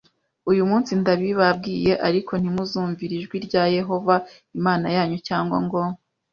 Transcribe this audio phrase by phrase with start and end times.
[0.51, 4.15] uyu munsi ndabibabwiye ariko ntimuzumvira ijwi rya Yehova
[4.59, 5.79] Imana yanyu cyangwa ngo